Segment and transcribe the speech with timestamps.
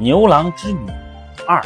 [0.00, 0.90] 牛郎织女
[1.46, 1.62] 二。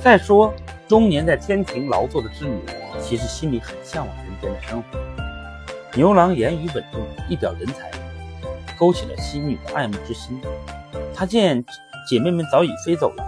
[0.00, 0.54] 再说，
[0.86, 2.62] 终年在天庭劳作的织女，
[3.00, 4.98] 其实心里很向往人间的生活。
[5.96, 7.90] 牛郎言语稳重，一表人才，
[8.78, 10.40] 勾起了织女的爱慕之心。
[11.12, 11.64] 他见
[12.08, 13.24] 姐妹们早已飞走了，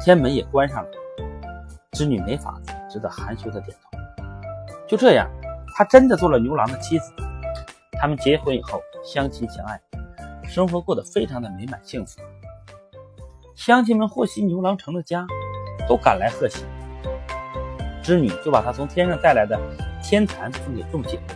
[0.00, 0.90] 天门也关上了，
[1.90, 3.98] 织女没法子，只得含羞的点头。
[4.86, 5.28] 就这样，
[5.76, 7.12] 她真的做了牛郎的妻子。
[8.00, 9.80] 他们结婚以后，相亲相爱。
[10.50, 12.20] 生活过得非常的美满幸福，
[13.54, 15.24] 乡亲们获悉牛郎成了家，
[15.88, 16.64] 都赶来贺喜。
[18.02, 19.56] 织女就把他从天上带来的
[20.02, 21.34] 天蚕送给众姐妹，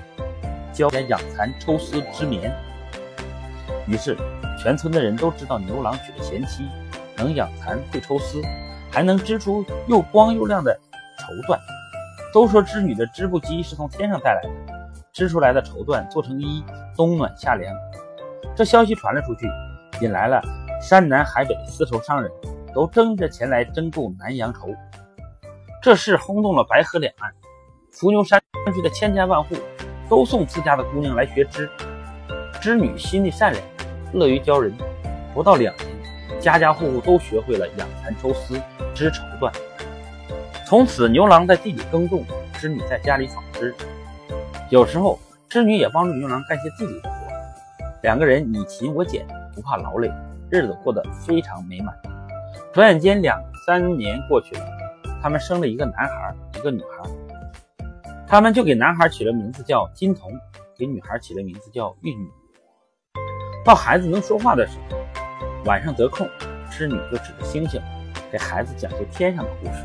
[0.72, 2.52] 教人养蚕、抽丝、织棉。
[3.86, 4.16] 于是，
[4.60, 6.66] 全村的人都知道牛郎娶了贤妻，
[7.16, 8.42] 能养蚕、会抽丝，
[8.90, 10.76] 还能织出又光又亮的
[11.18, 11.56] 绸缎。
[12.32, 14.50] 都说织女的织布机是从天上带来的，
[15.12, 16.64] 织出来的绸缎做成衣，
[16.96, 17.72] 冬暖夏凉。
[18.56, 19.50] 这消息传了出去，
[20.00, 20.40] 引来了
[20.80, 22.30] 山南海北丝绸商人，
[22.72, 24.68] 都争着前来争购南洋绸。
[25.82, 27.32] 这事轰动了白河两岸，
[27.90, 28.40] 伏牛山
[28.72, 29.56] 区的千家万户
[30.08, 31.68] 都送自家的姑娘来学织。
[32.60, 33.62] 织女心地善良，
[34.12, 34.72] 乐于教人，
[35.34, 38.58] 不到两年，家家户户都学会了养蚕、抽丝、
[38.94, 39.52] 织绸缎。
[40.64, 42.24] 从此，牛郎在地里耕种，
[42.54, 43.74] 织女在家里纺织。
[44.70, 45.18] 有时候，
[45.48, 47.23] 织女也帮助牛郎干些自己的活。
[48.04, 50.12] 两个人你勤我俭，不怕劳累，
[50.50, 51.98] 日子过得非常美满。
[52.70, 54.66] 转眼间两三年过去了，
[55.22, 57.10] 他们生了一个男孩，一个女孩。
[58.28, 60.30] 他们就给男孩起了名字叫金童，
[60.76, 62.28] 给女孩起了名字叫玉女。
[63.64, 64.98] 到孩子能说话的时候，
[65.64, 66.28] 晚上得空，
[66.70, 67.80] 织女就指着星星，
[68.30, 69.82] 给孩子讲些天上的故事。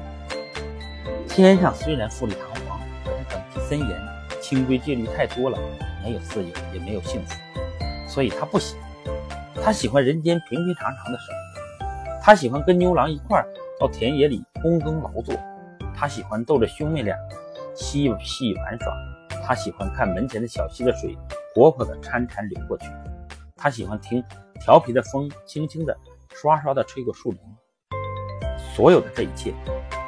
[1.26, 4.02] 天上虽然富丽堂皇，可是等级森严，
[4.42, 5.58] 清规戒律太多了，
[6.04, 7.40] 没有自由，也没有幸福。
[8.10, 12.20] 所以他不喜欢，他喜欢人间平平常常的生活。
[12.22, 13.48] 他喜欢跟牛郎一块儿
[13.80, 15.36] 到田野里躬耕劳作，
[15.96, 17.16] 他喜欢逗着兄妹俩
[17.76, 18.94] 嬉戏玩耍，
[19.46, 21.16] 他喜欢看门前的小溪的水
[21.54, 22.88] 活泼的潺潺流过去，
[23.56, 24.24] 他喜欢听
[24.60, 25.96] 调皮的风轻轻的
[26.34, 27.40] 刷刷的吹过树林。
[28.76, 29.54] 所有的这一切，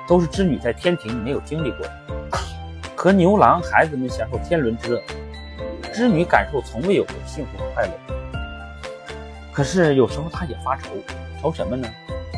[0.08, 1.92] 都是织女在天庭没有经历过的。
[2.96, 5.02] 和牛郎孩子们享受天伦之乐。
[5.94, 7.94] 织女感受从未有过的幸福和快乐，
[9.52, 10.90] 可是有时候她也发愁，
[11.42, 11.88] 愁什么呢？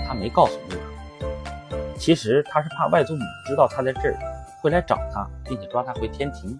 [0.07, 4.17] 她没告诉牛郎，其实她是怕外祖母知道她在这儿，
[4.61, 6.59] 会来找她，并且抓她回天庭。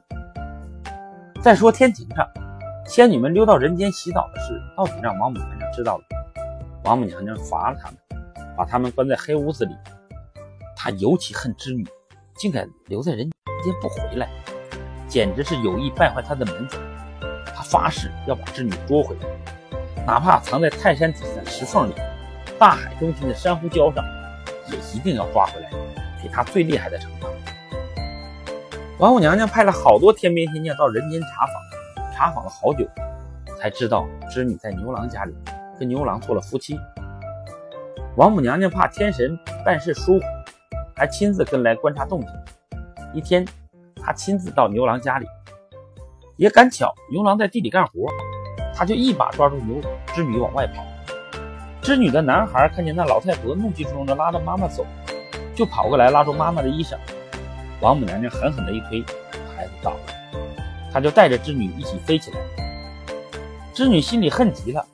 [1.42, 2.28] 再说天庭上，
[2.86, 6.04] 仙女们溜到人间洗澡的事，到底让王母娘娘知道了。
[6.86, 7.98] 王母娘娘罚了他们，
[8.56, 9.76] 把他们关在黑屋子里。
[10.76, 11.86] 她尤其恨织女，
[12.36, 13.30] 竟敢留在人
[13.64, 14.30] 间不回来。
[15.14, 16.76] 简直是有意败坏他的门子，
[17.56, 19.28] 他发誓要把织女捉回来，
[20.08, 21.94] 哪怕藏在泰山底下的石缝里，
[22.58, 24.04] 大海中心的珊瑚礁上，
[24.72, 25.70] 也一定要抓回来，
[26.20, 27.30] 给他最厉害的惩罚。
[28.98, 32.84] 王母娘娘派了好多天兵天将到人间查访，查访了好久，
[33.60, 35.36] 才知道织女在牛郎家里
[35.78, 36.80] 跟牛郎做了夫妻。
[38.16, 40.26] 王母娘娘怕天神办事疏忽，
[40.96, 42.30] 还亲自跟来观察动静。
[43.14, 43.46] 一天。
[44.06, 45.26] 他亲自到牛郎家里，
[46.36, 48.08] 也赶巧牛郎在地里干活，
[48.76, 49.82] 他就一把抓住牛
[50.14, 50.84] 织女往外跑。
[51.82, 54.86] 织女的男孩看见那老太婆怒气冲冲的拉着妈妈走，
[55.56, 56.96] 就跑过来拉住妈妈的衣裳。
[57.82, 59.04] 王母娘娘狠狠地一推，
[59.56, 60.00] 孩子倒了，
[60.92, 62.38] 他就带着织女一起飞起来。
[63.74, 64.86] 织女心里恨极了，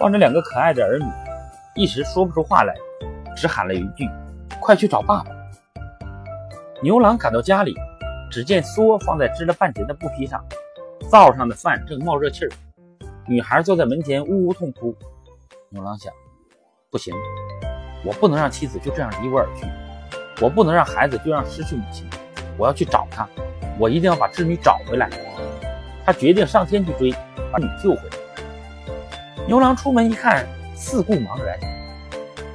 [0.00, 1.06] 望着两个可爱的儿女，
[1.74, 2.74] 一时说不出话来，
[3.36, 4.08] 只喊了一句
[4.60, 5.30] ：“快去找爸爸。”
[6.82, 7.76] 牛郎赶到家里。
[8.30, 10.44] 只见梭放在织了半截的布匹上，
[11.10, 12.50] 灶上的饭正冒热气儿，
[13.26, 14.94] 女孩坐在门前呜呜痛哭。
[15.70, 16.12] 牛郎想，
[16.90, 17.14] 不行，
[18.04, 19.66] 我不能让妻子就这样离我而去，
[20.40, 22.06] 我不能让孩子就这样失去母亲，
[22.58, 23.28] 我要去找她，
[23.78, 25.08] 我一定要把织女找回来。
[26.04, 27.12] 他决定上天去追，
[27.50, 29.44] 把女救回来。
[29.46, 31.58] 牛郎出门一看，四顾茫然，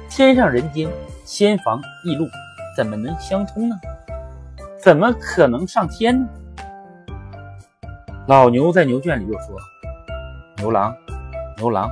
[0.08, 0.90] 天上人间，
[1.26, 2.26] 仙房异路，
[2.74, 3.76] 怎么能相通呢？
[4.82, 6.28] 怎么可能上天呢？
[8.26, 9.56] 老牛在牛圈里又说
[10.58, 10.92] ：“牛郎，
[11.56, 11.88] 牛郎，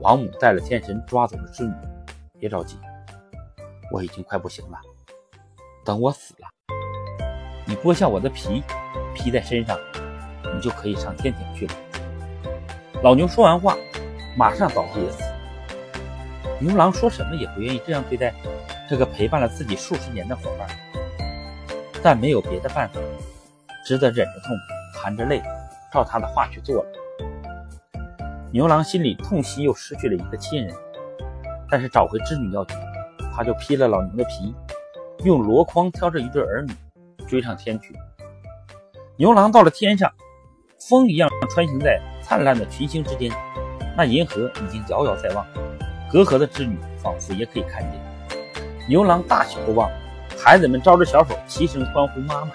[0.00, 1.74] 王母带了天神抓走了织女，
[2.40, 2.78] 别着急，
[3.90, 4.78] 我已经快不行了。
[5.84, 6.48] 等我死了，
[7.66, 8.62] 你剥下我的皮，
[9.14, 9.78] 披在身上，
[10.54, 11.74] 你就可以上天庭去了。”
[13.04, 13.76] 老牛说完话，
[14.38, 15.22] 马上倒地死。
[16.58, 18.32] 牛郎说什么也不愿意这样对待
[18.88, 20.66] 这个陪伴了自己数十年的伙伴。
[22.02, 23.00] 但没有别的办法，
[23.86, 24.56] 只得忍着痛，
[24.94, 25.40] 含着泪，
[25.92, 26.88] 照他的话去做了。
[28.50, 30.74] 牛郎心里痛惜又失去了一个亲人，
[31.70, 32.76] 但是找回织女要紧，
[33.34, 34.54] 他就披了老牛的皮，
[35.24, 36.72] 用箩筐挑着一对儿女
[37.26, 37.94] 追上天去。
[39.16, 40.12] 牛郎到了天上，
[40.88, 43.30] 风一样穿行在灿烂的群星之间，
[43.96, 45.46] 那银河已经遥遥在望，
[46.10, 48.00] 隔河的织女仿佛也可以看见。
[48.88, 49.90] 牛郎大喜过望，
[50.44, 52.50] 孩子们招着小手，齐声欢呼：“妈妈！”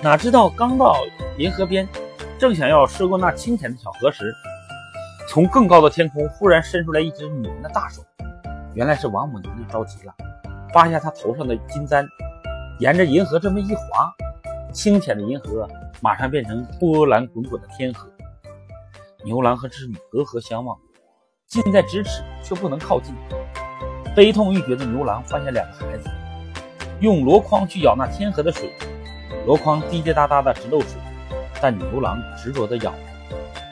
[0.00, 0.98] 哪知道刚到
[1.36, 1.86] 银河边，
[2.38, 4.32] 正想要涉过那清浅的小河时，
[5.28, 8.00] 从更高的天空忽然伸出来一只女人的大手。
[8.72, 10.14] 原来是王母娘娘着急了，
[10.72, 12.06] 扒下她头上的金簪，
[12.78, 14.14] 沿着银河这么一划，
[14.72, 15.68] 清浅的银河
[16.00, 18.08] 马上变成波澜滚滚的天河。
[19.24, 20.78] 牛郎和织女隔河相望，
[21.48, 23.12] 近在咫尺，却不能靠近。
[24.16, 26.08] 悲痛欲绝的牛郎发现两个孩子
[27.00, 28.72] 用箩筐去舀那天河的水。
[29.44, 30.98] 箩筐滴滴答答的直漏水，
[31.60, 32.98] 但牛郎执着地咬着，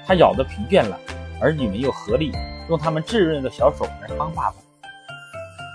[0.06, 1.00] 他咬得疲倦了，
[1.40, 2.30] 儿女们又合力
[2.68, 4.56] 用他们稚嫩的小手来帮爸爸。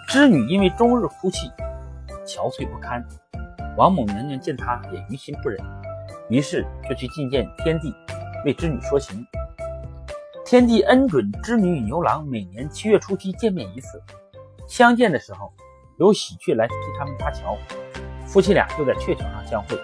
[0.08, 1.52] 织女因为终日哭泣，
[2.24, 3.04] 憔悴不堪。
[3.76, 5.60] 王母娘娘见她也于心不忍，
[6.30, 7.92] 于是就去觐见天帝，
[8.46, 9.26] 为织女说情。
[10.46, 14.02] 天帝恩准织女与牛郎每年七月初七见面一次，
[14.70, 15.52] 相见的时候
[15.98, 17.58] 由喜鹊来替他们搭桥。
[18.28, 19.76] 夫妻俩就在鹊桥上相会，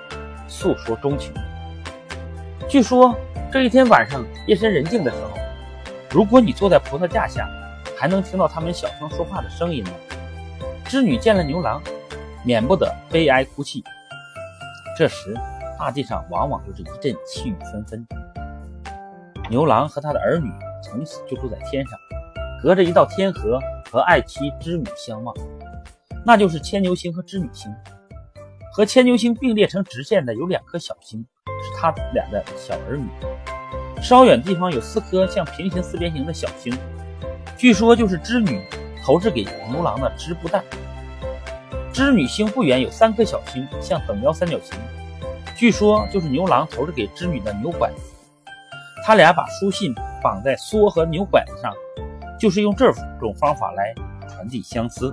[0.48, 1.34] 诉说衷情。
[2.70, 3.16] 据说
[3.52, 5.32] 这一天晚上夜深人静的时候，
[6.12, 7.50] 如果你坐在葡萄架下，
[7.98, 9.90] 还能听到他们小声说话的声音呢。
[10.86, 11.82] 织女见了牛郎，
[12.44, 13.84] 免不得悲哀哭泣。
[14.96, 15.34] 这时
[15.80, 18.08] 大地上往往就是一阵细雨纷纷。
[19.50, 20.52] 牛郎和他的儿女
[20.84, 22.00] 从此就住在天上，
[22.62, 23.60] 隔着一道天河
[23.90, 25.36] 和爱妻织女相望，
[26.26, 27.74] 那就是牵牛星和织女星。
[28.74, 33.08] 和牵牛星并列成直线的有两颗小星，是他俩的小儿女。
[34.02, 36.78] 稍远地方有四颗像平行四边形的小星，
[37.58, 38.62] 据说就是织女
[39.04, 40.62] 投掷给牛郎的织布袋。
[41.94, 44.78] 织女星不远有三颗小星，像等腰三角形，
[45.56, 47.96] 据说就是牛郎投掷给织女的牛拐子。
[49.06, 51.74] 他俩把书信绑在梭和牛拐子上，
[52.46, 53.92] 就是用这种方法来
[54.30, 55.12] 传递相思。